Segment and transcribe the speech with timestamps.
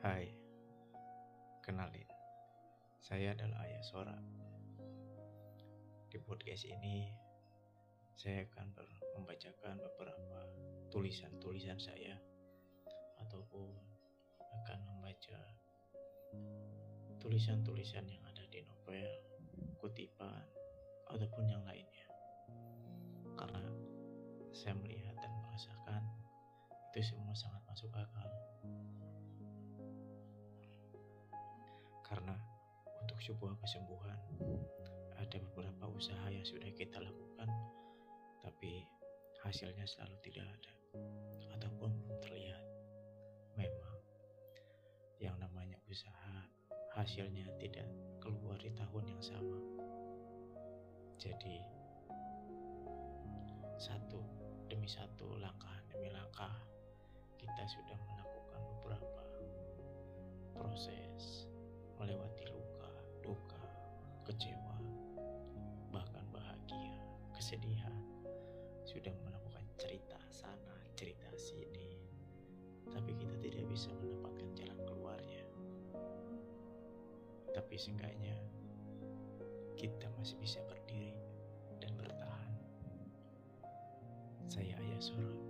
[0.00, 0.32] Hai,
[1.60, 2.08] kenalin,
[3.04, 4.16] saya adalah Ayah Sora.
[6.08, 7.12] Di podcast ini,
[8.16, 8.80] saya akan
[9.20, 10.48] membacakan beberapa
[10.88, 12.16] tulisan-tulisan saya,
[13.20, 13.76] ataupun
[14.64, 15.36] akan membaca
[17.20, 19.04] tulisan-tulisan yang ada di novel,
[19.84, 20.48] kutipan,
[21.12, 22.08] ataupun yang lainnya.
[23.36, 23.68] Karena
[24.48, 26.08] saya melihat dan merasakan
[26.88, 28.32] itu semua sangat masuk akal.
[33.20, 34.20] Sebuah kesembuhan
[35.20, 37.48] ada beberapa usaha yang sudah kita lakukan
[38.40, 38.88] tapi
[39.44, 40.72] hasilnya selalu tidak ada
[41.56, 42.64] ataupun belum terlihat.
[43.56, 43.96] Memang
[45.20, 46.48] yang namanya usaha
[46.96, 47.88] hasilnya tidak
[48.20, 49.60] keluar di tahun yang sama.
[51.20, 51.60] Jadi
[53.80, 54.20] satu
[54.68, 56.52] demi satu langkah demi langkah
[57.40, 59.22] kita sudah melakukan beberapa
[60.52, 61.48] proses
[61.96, 62.49] melewati
[64.30, 64.78] kecewa,
[65.90, 67.02] bahkan bahagia,
[67.34, 67.90] kesedihan,
[68.86, 71.98] sudah melakukan cerita sana, cerita sini,
[72.94, 75.42] tapi kita tidak bisa mendapatkan jalan keluarnya.
[77.50, 78.38] Tapi seenggaknya
[79.74, 81.18] kita masih bisa berdiri
[81.82, 82.54] dan bertahan.
[84.46, 85.49] Saya Ayah Sora